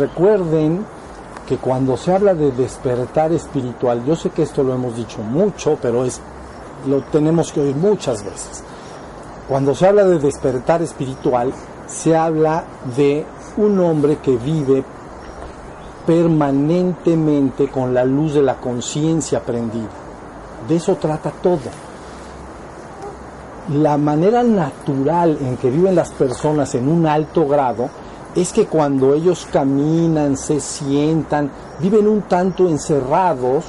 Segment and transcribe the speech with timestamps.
[0.00, 0.84] recuerden
[1.46, 5.78] que cuando se habla de despertar espiritual, yo sé que esto lo hemos dicho mucho,
[5.80, 6.20] pero es
[6.86, 8.64] lo tenemos que oír muchas veces.
[9.48, 11.52] Cuando se habla de despertar espiritual,
[11.86, 12.64] se habla
[12.96, 13.26] de
[13.56, 14.84] un hombre que vive
[16.06, 19.88] permanentemente con la luz de la conciencia prendida.
[20.68, 21.58] De eso trata todo.
[23.70, 27.90] La manera natural en que viven las personas en un alto grado
[28.34, 33.64] es que cuando ellos caminan, se sientan, viven un tanto encerrados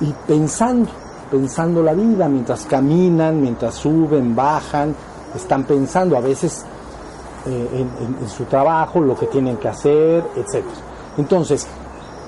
[0.00, 0.90] y pensando,
[1.30, 4.94] pensando la vida, mientras caminan, mientras suben, bajan,
[5.34, 6.64] están pensando a veces
[7.46, 7.86] eh,
[8.20, 10.64] en, su trabajo, lo que tienen que hacer, etc.
[11.16, 11.66] Entonces,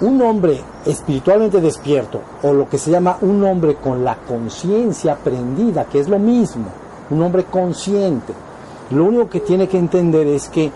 [0.02, 5.84] un hombre espiritualmente despierto, o lo que se llama un hombre con la conciencia prendida,
[5.84, 6.66] que es lo mismo,
[7.10, 8.32] un hombre consciente,
[8.90, 10.70] lo único que tiene que entender es que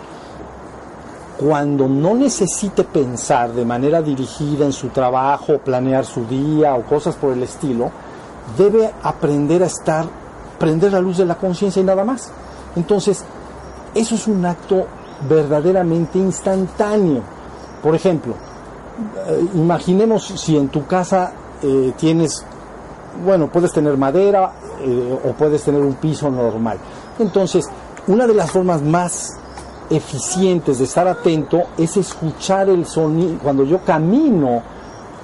[1.39, 7.17] cuando no necesite pensar de manera dirigida en su trabajo, planear su día o cosas
[7.17, 7.91] por el estilo,
[8.57, 10.07] debe aprender a estar,
[10.59, 12.31] prender la luz de la conciencia y nada más.
[12.77, 13.25] Entonces,
[13.95, 14.87] eso es un acto
[15.29, 17.23] verdaderamente instantáneo.
[17.83, 18.35] Por ejemplo,
[19.27, 22.45] eh, imaginemos si en tu casa eh, tienes,
[23.25, 26.79] bueno, puedes tener madera eh, o puedes tener un piso normal.
[27.19, 27.67] Entonces,
[28.07, 29.31] una de las formas más
[29.91, 33.39] eficientes de estar atento es escuchar el sonido.
[33.43, 34.63] Cuando yo camino,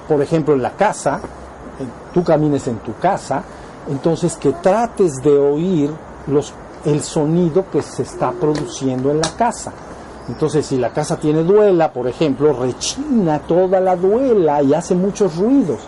[0.07, 1.19] por ejemplo, en la casa,
[2.13, 3.43] tú camines en tu casa,
[3.89, 5.91] entonces que trates de oír
[6.27, 6.53] los,
[6.85, 9.71] el sonido que se está produciendo en la casa.
[10.27, 15.35] Entonces, si la casa tiene duela, por ejemplo, rechina toda la duela y hace muchos
[15.35, 15.79] ruidos.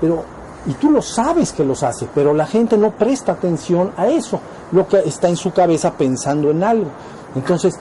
[0.00, 0.22] Pero,
[0.66, 4.38] y tú lo sabes que los hace, pero la gente no presta atención a eso,
[4.72, 6.90] lo que está en su cabeza pensando en algo.
[7.34, 7.78] Entonces,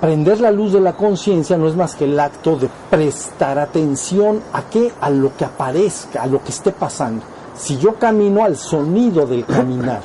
[0.00, 4.40] prender la luz de la conciencia no es más que el acto de prestar atención
[4.52, 7.22] a qué, a lo que aparezca, a lo que esté pasando.
[7.56, 10.00] Si yo camino al sonido del caminar,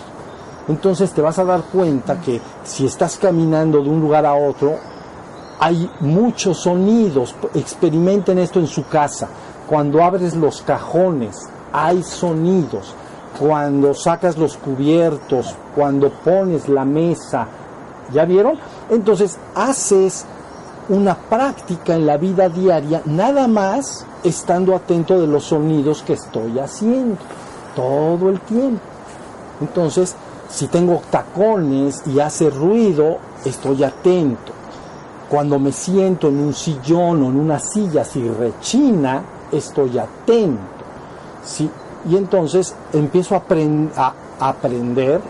[0.67, 4.77] entonces te vas a dar cuenta que si estás caminando de un lugar a otro,
[5.59, 7.35] hay muchos sonidos.
[7.53, 9.27] Experimenten esto en su casa.
[9.67, 12.93] Cuando abres los cajones, hay sonidos.
[13.39, 17.47] Cuando sacas los cubiertos, cuando pones la mesa,
[18.11, 18.57] ¿ya vieron?
[18.89, 20.25] Entonces haces
[20.89, 26.59] una práctica en la vida diaria, nada más estando atento de los sonidos que estoy
[26.59, 27.17] haciendo
[27.75, 28.81] todo el tiempo.
[29.61, 30.15] Entonces,
[30.49, 34.53] si tengo tacones y hace ruido, estoy atento.
[35.29, 40.61] Cuando me siento en un sillón o en una silla, si rechina, estoy atento.
[42.09, 43.43] Y entonces empiezo a,
[43.97, 45.21] a aprender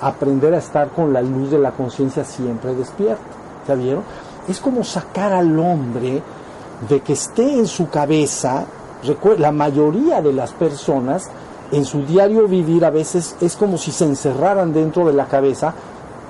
[0.00, 3.22] aprender a estar con la luz de la conciencia siempre despierta.
[3.66, 4.02] ¿Ya vieron?
[4.48, 6.22] Es como sacar al hombre
[6.88, 8.64] de que esté en su cabeza.
[9.38, 11.30] La mayoría de las personas
[11.70, 15.74] en su diario vivir a veces es como si se encerraran dentro de la cabeza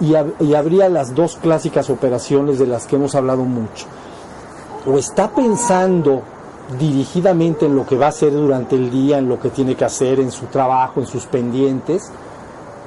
[0.00, 3.86] y habría las dos clásicas operaciones de las que hemos hablado mucho.
[4.86, 6.22] O está pensando
[6.78, 9.84] dirigidamente en lo que va a hacer durante el día, en lo que tiene que
[9.84, 12.10] hacer, en su trabajo, en sus pendientes,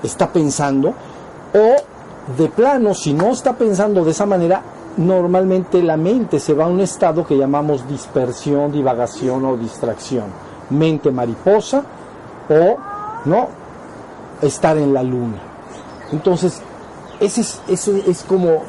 [0.04, 4.62] está pensando, o de plano, si no está pensando de esa manera,
[4.98, 10.26] normalmente la mente se va a un estado que llamamos dispersión, divagación o distracción.
[10.70, 11.84] Mente mariposa
[12.50, 12.78] o
[13.26, 13.48] no
[14.42, 15.38] estar en la luna.
[16.12, 16.62] Entonces,
[17.20, 18.64] ese es, ese es como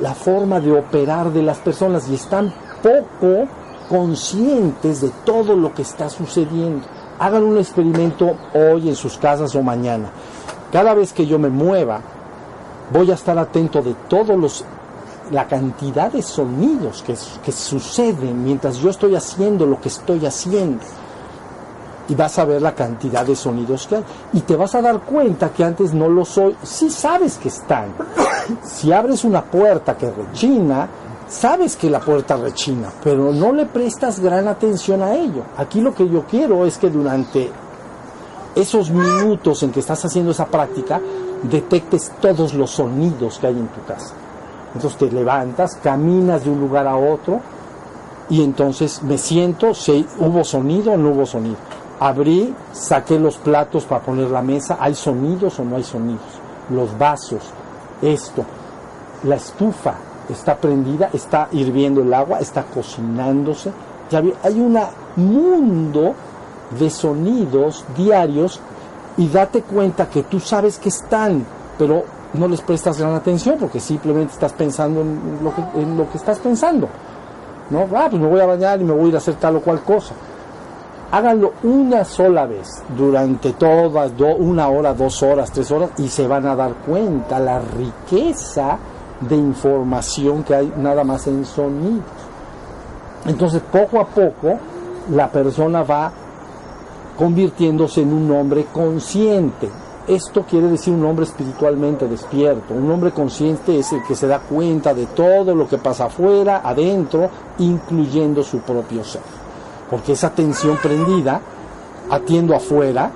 [0.00, 2.52] la forma de operar de las personas y están
[2.82, 3.48] poco
[3.88, 6.86] conscientes de todo lo que está sucediendo.
[7.18, 10.10] Hagan un experimento hoy en sus casas o mañana.
[10.72, 12.00] Cada vez que yo me mueva,
[12.92, 14.64] voy a estar atento de todos los
[15.30, 17.16] la cantidad de sonidos que,
[17.52, 20.84] suceden mientras yo estoy haciendo lo que estoy haciendo.
[22.08, 24.04] Y vas a ver la cantidad de sonidos que hay.
[24.32, 26.56] Y te vas a dar cuenta que antes no lo soy.
[26.62, 27.94] Sí sabes que están.
[28.62, 30.88] Si abres una puerta que rechina,
[31.28, 35.42] sabes que la puerta rechina, pero no le prestas gran atención a ello.
[35.56, 37.50] Aquí lo que yo quiero es que durante
[38.54, 41.00] esos minutos en que estás haciendo esa práctica,
[41.42, 44.14] detectes todos los sonidos que hay en tu casa.
[44.74, 47.40] Entonces te levantas, caminas de un lugar a otro
[48.28, 51.56] y entonces me siento, si hubo sonido o no hubo sonido.
[52.00, 56.20] Abrí, saqué los platos para poner la mesa, ¿hay sonidos o no hay sonidos?
[56.70, 57.42] Los vasos,
[58.02, 58.44] esto,
[59.22, 59.94] la estufa
[60.28, 63.70] está prendida, está hirviendo el agua, está cocinándose.
[64.10, 64.78] Ya hay un
[65.16, 66.14] mundo
[66.78, 68.60] de sonidos diarios
[69.16, 71.44] y date cuenta que tú sabes que están,
[71.78, 76.88] pero no les prestas gran atención porque simplemente estás pensando en lo que, estás pensando.
[77.70, 77.86] ¿no?
[77.94, 79.60] Ah, pues me voy a bañar y me voy a ir a hacer tal o
[79.60, 80.14] cual cosa.
[81.10, 86.46] Háganlo una sola vez durante todas, una hora, dos horas, tres horas y se van
[86.46, 88.76] a dar cuenta la riqueza
[89.20, 92.04] de información que hay nada más en sonidos.
[93.26, 94.58] Entonces, poco a poco,
[95.10, 96.12] la persona va
[97.16, 99.68] convirtiéndose en un hombre consciente.
[100.06, 102.74] Esto quiere decir un hombre espiritualmente despierto.
[102.74, 106.60] Un hombre consciente es el que se da cuenta de todo lo que pasa afuera,
[106.62, 107.28] adentro,
[107.58, 109.22] incluyendo su propio ser.
[109.90, 111.40] Porque esa atención prendida,
[112.10, 113.10] atiendo afuera,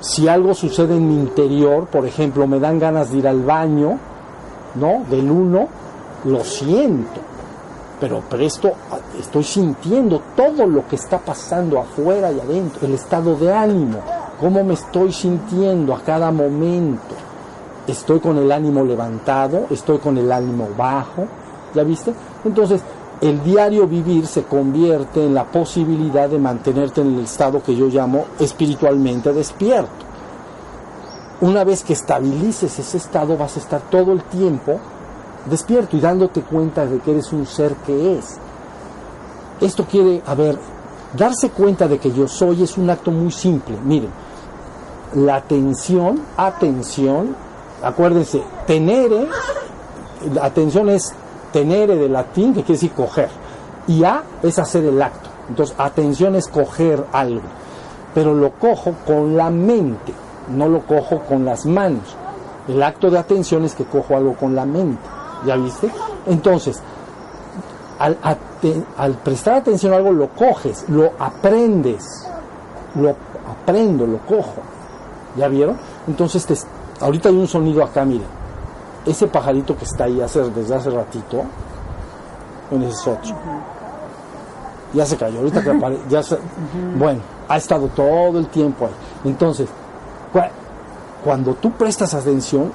[0.00, 3.98] si algo sucede en mi interior, por ejemplo, me dan ganas de ir al baño,
[4.74, 5.04] ¿no?
[5.10, 5.68] Del uno,
[6.24, 7.34] lo siento
[8.00, 8.72] pero presto,
[9.18, 13.98] estoy sintiendo todo lo que está pasando afuera y adentro, el estado de ánimo,
[14.38, 17.14] cómo me estoy sintiendo a cada momento.
[17.86, 21.26] Estoy con el ánimo levantado, estoy con el ánimo bajo,
[21.74, 22.12] ¿ya viste?
[22.44, 22.82] Entonces,
[23.20, 27.86] el diario vivir se convierte en la posibilidad de mantenerte en el estado que yo
[27.86, 30.13] llamo espiritualmente despierto.
[31.40, 34.80] Una vez que estabilices ese estado, vas a estar todo el tiempo
[35.46, 38.36] despierto y dándote cuenta de que eres un ser que es.
[39.60, 40.58] Esto quiere, a ver,
[41.16, 43.76] darse cuenta de que yo soy es un acto muy simple.
[43.84, 44.10] Miren,
[45.14, 47.36] la atención, atención,
[47.82, 49.28] acuérdense, tenere,
[50.40, 51.14] atención es
[51.52, 53.28] tenere de latín, que quiere decir coger,
[53.86, 55.28] y a es hacer el acto.
[55.48, 57.42] Entonces, atención es coger algo,
[58.12, 60.12] pero lo cojo con la mente,
[60.48, 62.16] no lo cojo con las manos.
[62.68, 65.02] El acto de atención es que cojo algo con la mente.
[65.46, 65.90] ¿Ya viste?
[66.26, 66.80] Entonces,
[67.98, 72.26] al, prestar atención a algo, lo coges, lo aprendes,
[72.94, 73.14] lo
[73.50, 74.62] aprendo, lo cojo.
[75.36, 75.76] ¿Ya vieron?
[76.06, 76.66] Entonces,
[77.00, 78.26] ahorita hay un sonido acá, miren.
[79.04, 81.42] Ese pajarito que está ahí hace, desde hace ratito,
[82.70, 83.34] en ese otro.
[84.94, 86.22] Ya se cayó, ahorita que aparece, ya
[86.96, 88.92] bueno, ha estado todo el tiempo ahí.
[89.30, 89.68] Entonces,
[91.24, 92.70] cuando tú prestas atención,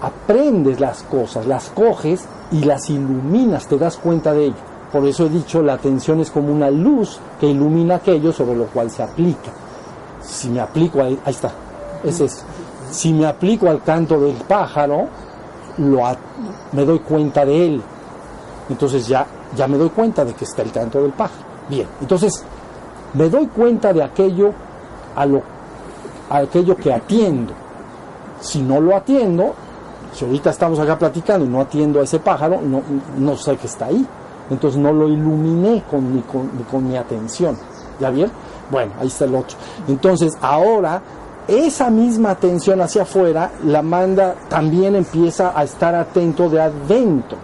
[0.00, 4.56] aprendes las cosas, las coges y las iluminas, te das cuenta de ello.
[4.92, 8.66] Por eso he dicho, la atención es como una luz que ilumina aquello sobre lo
[8.66, 9.50] cual se aplica.
[10.20, 11.52] Si me aplico, ahí, ahí está,
[12.04, 12.44] es eso.
[12.90, 15.06] Si me aplico al canto del pájaro,
[15.78, 16.00] lo,
[16.72, 17.82] me doy cuenta de él.
[18.68, 19.26] Entonces ya,
[19.56, 21.44] ya me doy cuenta de que está el canto del pájaro.
[21.68, 22.44] Bien, entonces
[23.14, 24.52] me doy cuenta de aquello
[25.16, 25.42] a, lo,
[26.36, 27.52] a aquello que atiendo.
[28.40, 29.54] Si no lo atiendo,
[30.12, 32.82] si ahorita estamos acá platicando y no atiendo a ese pájaro, no,
[33.18, 34.06] no sé que está ahí.
[34.50, 37.56] Entonces no lo iluminé con mi, con, mi atención.
[38.00, 38.30] ¿Ya bien?
[38.70, 39.56] Bueno, ahí está el otro.
[39.88, 41.02] Entonces ahora
[41.48, 47.38] esa misma atención hacia afuera la manda, también empieza a estar atento de adentro.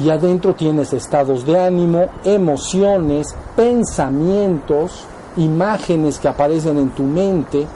[0.00, 5.04] Y adentro tienes estados de ánimo, emociones, pensamientos,
[5.36, 7.66] imágenes que aparecen en tu mente.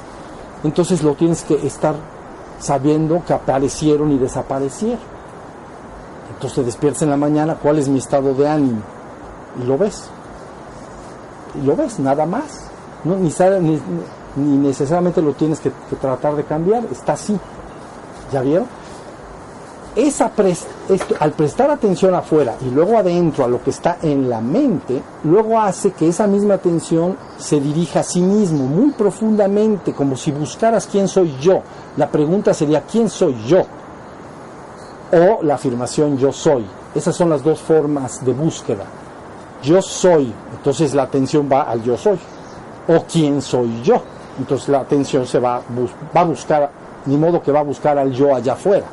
[0.65, 1.95] Entonces lo tienes que estar
[2.61, 5.01] sabiendo que aparecieron y desaparecieron.
[6.35, 8.81] Entonces te despiertas en la mañana, ¿cuál es mi estado de ánimo?
[9.61, 10.09] Y lo ves.
[11.61, 12.71] Y lo ves, nada más.
[13.05, 13.31] No, ni,
[14.37, 15.71] ni, necesariamente lo tienes que,
[16.01, 17.39] tratar de cambiar, está así.
[18.33, 18.67] ¿Ya vieron?
[19.95, 20.33] Esa
[21.21, 25.61] al prestar atención afuera y luego adentro a lo que está en la mente, luego
[25.61, 30.87] hace que esa misma atención se dirija a sí mismo muy profundamente, como si buscaras
[30.87, 31.63] quién soy yo.
[31.97, 33.67] La pregunta sería quién soy yo
[35.13, 36.65] o la afirmación yo soy.
[36.95, 38.85] Esas son las dos formas de búsqueda.
[39.63, 42.19] Yo soy, entonces la atención va al yo soy.
[42.89, 44.03] O quién soy yo.
[44.39, 45.61] Entonces la atención se va,
[46.17, 46.71] va a buscar,
[47.05, 48.87] ni modo que va a buscar al yo allá afuera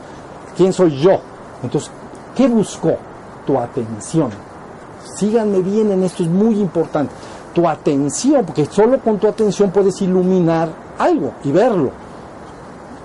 [0.59, 1.21] ¿Quién soy yo?
[1.63, 1.89] Entonces,
[2.35, 2.97] ¿qué buscó?
[3.47, 4.29] Tu atención.
[5.15, 7.13] Síganme bien en esto, es muy importante.
[7.53, 11.91] Tu atención, porque solo con tu atención puedes iluminar algo y verlo,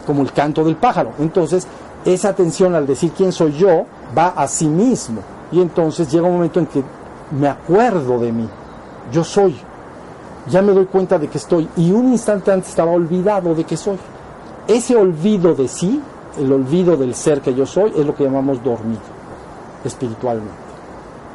[0.04, 1.12] como el canto del pájaro.
[1.20, 1.68] Entonces,
[2.04, 3.84] esa atención al decir quién soy yo
[4.18, 5.20] va a sí mismo.
[5.52, 6.82] Y entonces llega un momento en que
[7.38, 8.48] me acuerdo de mí.
[9.12, 9.54] Yo soy.
[10.50, 11.68] Ya me doy cuenta de que estoy.
[11.76, 13.96] Y un instante antes estaba olvidado de que soy.
[14.66, 16.02] Ese olvido de sí
[16.38, 19.00] el olvido del ser que yo soy es lo que llamamos dormido
[19.84, 20.64] espiritualmente.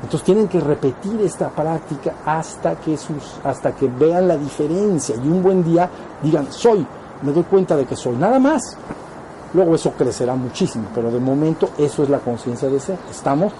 [0.01, 5.27] Entonces tienen que repetir esta práctica hasta que, sus, hasta que vean la diferencia y
[5.27, 5.89] un buen día
[6.23, 6.85] digan, soy,
[7.21, 8.77] me doy cuenta de que soy, nada más.
[9.53, 12.97] Luego eso crecerá muchísimo, pero de momento eso es la conciencia de ser.
[13.09, 13.51] ¿Estamos?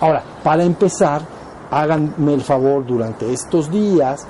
[0.00, 1.22] Ahora, para empezar,
[1.70, 4.26] háganme el favor durante estos días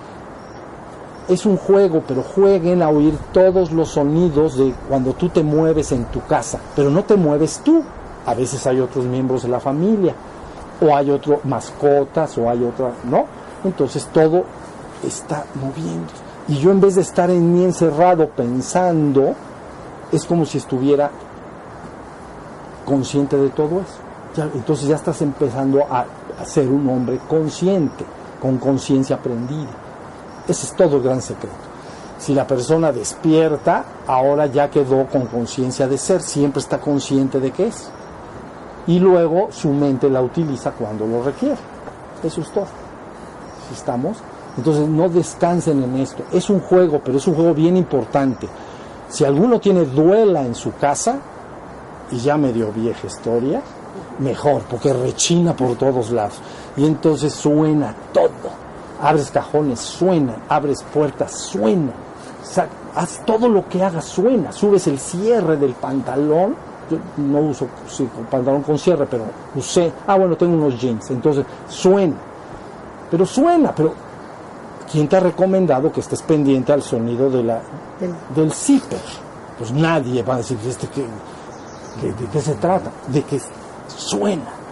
[1.28, 5.92] es un juego, pero jueguen a oír todos los sonidos de cuando tú te mueves
[5.92, 7.82] en tu casa, pero no te mueves tú.
[8.26, 10.14] A veces hay otros miembros de la familia.
[10.80, 13.26] o hay otro mascotas o hay otra, ¿no?
[13.64, 14.44] Entonces todo
[15.04, 16.12] está moviendo.
[16.48, 19.34] Y yo en vez de estar en mí encerrado pensando,
[20.10, 21.10] es como si estuviera
[22.84, 24.50] consciente de todo eso.
[24.52, 26.04] entonces ya estás empezando a,
[26.40, 28.04] a ser un hombre consciente,
[28.42, 29.83] con conciencia aprendida.
[30.46, 31.54] Ese es todo el gran secreto.
[32.18, 37.50] Si la persona despierta, ahora ya quedó con conciencia de ser, siempre está consciente de
[37.50, 37.90] qué es.
[38.86, 41.58] Y luego su mente la utiliza cuando lo requiere.
[42.22, 42.66] Eso es todo.
[43.68, 44.18] Si estamos,
[44.56, 46.22] entonces no descansen en esto.
[46.32, 48.48] Es un juego, pero es un juego bien importante.
[49.08, 51.18] Si alguno tiene duela en su casa,
[52.10, 53.62] y ya medio vieja historia,
[54.18, 56.38] mejor, porque rechina por todos lados.
[56.76, 58.63] Y entonces suena todo.
[59.04, 60.34] Abres cajones, suena.
[60.48, 61.92] Abres puertas, suena.
[62.94, 64.50] haz todo lo que hagas, suena.
[64.50, 66.56] Subes el cierre del pantalón.
[66.90, 67.66] Yo no uso
[68.30, 69.92] pantalón con cierre, pero usé.
[70.06, 71.10] Ah, bueno, tengo unos jeans.
[71.10, 72.16] Entonces, suena.
[73.10, 73.92] Pero suena, pero
[74.90, 77.60] ¿quién te ha recomendado que estés pendiente al sonido de la,
[78.34, 78.98] del zipper?
[79.58, 82.90] Pues nadie va a decir, ¿este qué, ¿de qué se trata?
[83.08, 83.38] De que
[83.86, 84.63] suena.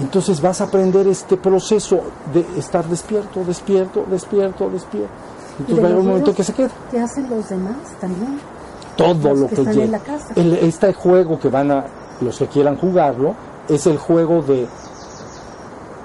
[0.00, 2.00] Entonces vas a aprender este proceso
[2.32, 5.12] de estar despierto, despierto, despierto, despierto.
[5.58, 6.70] Entonces va a haber un momento que se queda.
[6.90, 8.40] ¿Qué hacen los demás también?
[8.96, 10.00] Todo lo que, llega.
[10.36, 11.84] este juego que van a,
[12.20, 13.34] los que quieran jugarlo,
[13.68, 14.66] es el juego de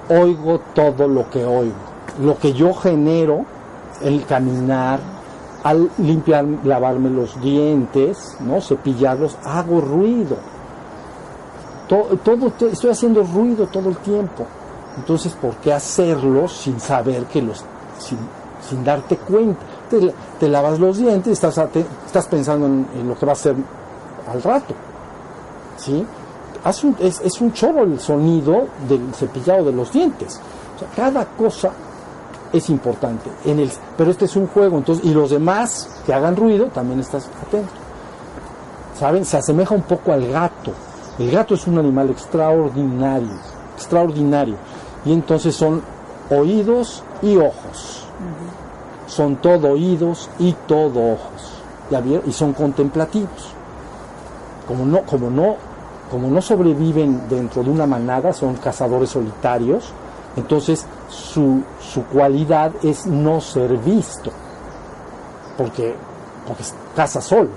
[0.08, 1.74] oigo todo lo que oigo.
[2.20, 3.44] Lo que yo genero,
[4.02, 5.00] el caminar,
[5.62, 8.60] al limpiar, lavarme los dientes, ¿no?
[8.60, 10.36] cepillarlos, hago ruido
[11.90, 14.46] todo, estoy haciendo ruido todo el tiempo.
[14.96, 17.64] Entonces, ¿por qué hacerlo sin saber que los,
[17.98, 19.60] sin, darte cuenta?
[20.38, 21.58] Te, lavas los dientes, estás,
[22.06, 23.56] estás pensando en, lo que va a hacer
[24.32, 24.74] al rato.
[25.76, 26.06] ¿Sí?
[27.00, 30.40] es, un chorro el sonido del cepillado de los dientes.
[30.94, 31.72] cada cosa
[32.52, 33.30] es importante.
[33.44, 37.00] En el, pero este es un juego, entonces, y los demás que hagan ruido, también
[37.00, 37.72] estás atento.
[38.98, 39.24] ¿Saben?
[39.24, 40.72] Se asemeja un poco al gato.
[41.20, 43.28] El gato es un animal extraordinario,
[43.76, 44.56] extraordinario.
[45.04, 45.82] Y entonces son
[46.30, 48.06] oídos y ojos.
[49.06, 51.60] Son todo oídos y todo ojos.
[51.90, 52.26] ¿Ya vieron?
[52.26, 53.52] Y son contemplativos.
[54.66, 55.56] Como no, como no,
[56.10, 59.92] como no sobreviven dentro de una manada, son cazadores solitarios,
[60.36, 64.30] entonces su, su cualidad es no ser visto.
[65.58, 65.94] Porque,
[66.46, 66.64] porque
[66.96, 67.50] caza solo.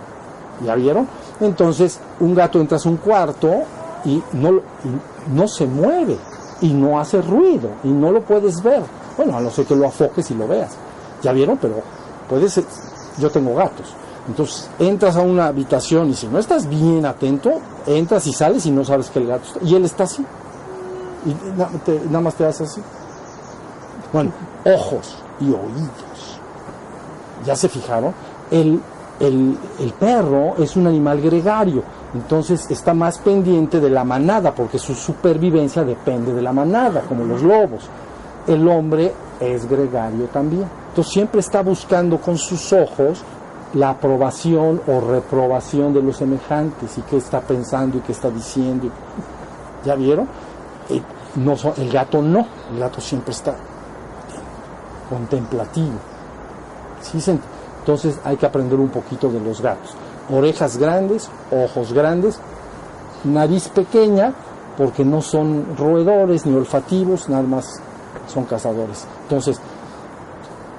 [0.66, 1.08] ¿Ya vieron?
[1.40, 3.64] Entonces, un gato entra a un cuarto
[4.06, 4.62] y no,
[5.34, 6.18] no se mueve
[6.62, 8.82] y no hace ruido y no lo puedes ver.
[9.18, 10.72] Bueno, a no ser que lo afoques y lo veas.
[11.22, 11.58] ¿Ya vieron?
[11.58, 11.76] Pero
[12.30, 12.62] puedes,
[13.20, 13.94] yo tengo gatos.
[14.28, 18.72] Entonces entras a una habitación y si no estás bien atento, entras y sales y
[18.72, 19.60] no sabes que el gato está.
[19.66, 20.26] Y él está así.
[21.26, 22.82] Y nada más te hace así.
[24.12, 24.32] Bueno,
[24.66, 26.40] ojos y oídos.
[27.46, 28.14] ¿Ya se fijaron?
[28.52, 28.80] El
[29.28, 34.94] el, perro es un animal gregario, entonces está más pendiente de la manada, porque su
[34.94, 37.90] supervivencia depende de la manada, como los lobos.
[38.46, 40.66] El hombre es gregario también.
[40.90, 43.24] Entonces siempre está buscando con sus ojos
[43.74, 48.90] la aprobación o reprobación de los semejantes y qué está pensando y qué está diciendo.
[49.86, 50.28] ¿Ya vieron?
[50.90, 51.02] Eh,
[51.78, 53.56] el gato no, el gato siempre está
[55.10, 55.98] contemplativo.
[57.02, 57.40] ¿Sí se
[57.84, 59.94] entonces hay que aprender un poquito de los gatos.
[60.32, 62.40] Orejas grandes, ojos grandes,
[63.26, 64.32] nariz pequeña,
[64.78, 67.82] porque no son roedores ni olfativos, nada más
[68.34, 69.06] son cazadores.
[69.24, 69.60] Entonces,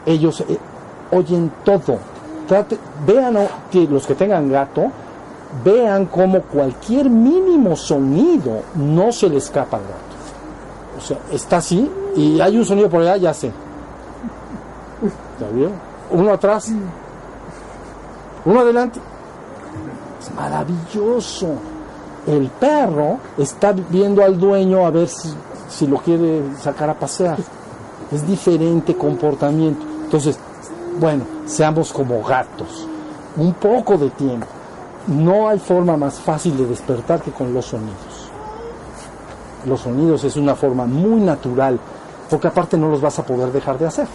[0.07, 0.59] ellos eh,
[1.13, 1.99] oyen todo.
[3.07, 3.37] vean
[3.71, 4.91] que los que tengan gato,
[5.63, 9.95] vean como cualquier mínimo sonido no se le escapa al gato.
[10.97, 13.53] O sea, está así y hay un sonido por allá, ya sé.
[15.39, 15.94] ¿Ya vieron?
[16.11, 16.71] Uno atrás,
[18.45, 19.01] uno adelante.
[20.21, 21.49] Es maravilloso.
[22.27, 25.09] El perro está viendo al dueño a ver
[25.69, 27.39] si, lo quiere sacar a pasear.
[28.11, 29.85] Es diferente comportamiento.
[30.05, 30.39] Entonces,
[30.99, 32.89] bueno, seamos como gatos.
[33.37, 34.47] Un poco de tiempo.
[35.07, 38.31] No hay forma más fácil de despertar que con los sonidos.
[39.67, 41.79] Los sonidos es una forma muy natural,
[42.31, 44.07] porque aparte no los vas a poder dejar de hacer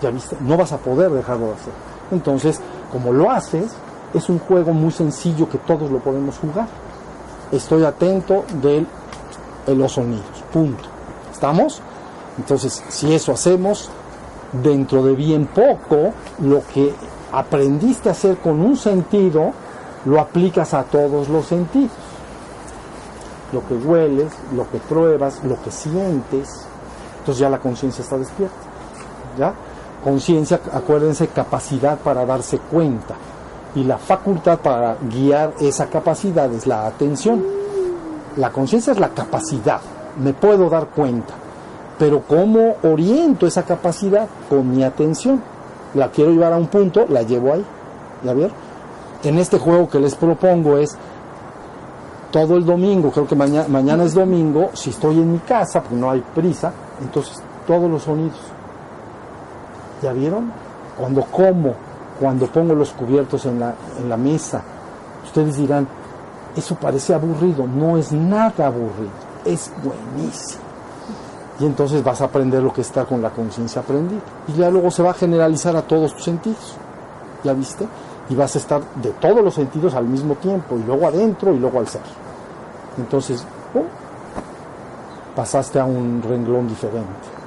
[0.00, 1.72] ya viste, no vas a poder dejarlo de hacer.
[2.10, 2.60] Entonces,
[2.92, 3.72] como lo haces,
[4.14, 6.66] es un juego muy sencillo que todos lo podemos jugar.
[7.52, 8.86] Estoy atento de
[9.74, 10.84] los sonidos, punto.
[11.32, 11.80] ¿Estamos?
[12.38, 13.90] Entonces, si eso hacemos,
[14.62, 16.94] dentro de bien poco, lo que
[17.32, 19.52] aprendiste a hacer con un sentido,
[20.04, 21.90] lo aplicas a todos los sentidos.
[23.52, 26.66] lo que hueles, lo que pruebas, lo que sientes.
[27.20, 28.54] Entonces ya la conciencia está despierta.
[29.38, 29.54] ¿Ya?
[30.02, 33.14] Conciencia, acuérdense, capacidad para darse cuenta.
[33.74, 37.44] Y la facultad para guiar esa capacidad es la atención.
[38.36, 39.80] La conciencia es la capacidad.
[40.22, 41.34] Me puedo dar cuenta.
[41.98, 44.28] Pero ¿cómo oriento esa capacidad?
[44.48, 45.42] Con mi atención.
[45.94, 47.64] La quiero llevar a un punto, la llevo ahí.
[48.24, 48.34] ¿Ya?
[49.28, 50.96] En este juego que les propongo es
[52.30, 55.96] todo el domingo, creo que mañana, mañana es domingo, si estoy en mi casa, porque
[55.96, 58.38] no hay prisa, entonces todos los sonidos.
[60.02, 60.52] ¿Ya vieron?
[60.96, 61.74] Cuando como,
[62.20, 64.62] cuando pongo los cubiertos en la, en la mesa,
[65.24, 65.86] ustedes dirán,
[66.56, 69.10] eso parece aburrido, no es nada aburrido,
[69.44, 70.62] es buenísimo.
[71.60, 74.20] Y entonces vas a aprender lo que está con la conciencia aprendida.
[74.46, 76.76] Y ya luego se va a generalizar a todos tus sentidos.
[77.42, 77.86] ¿Ya viste?
[78.28, 81.58] Y vas a estar de todos los sentidos al mismo tiempo, y luego adentro y
[81.58, 82.02] luego al ser.
[82.96, 83.44] Entonces,
[85.34, 87.37] pasaste a un renglón diferente.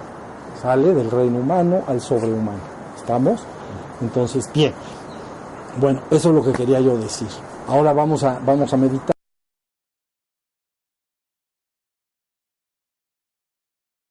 [0.62, 2.60] Sale del reino humano al sobrehumano.
[2.96, 3.42] ¿Estamos?
[4.00, 4.74] Entonces, bien.
[5.80, 7.30] Bueno, eso es lo que quería yo decir.
[7.68, 9.21] Ahora vamos a, vamos a meditar.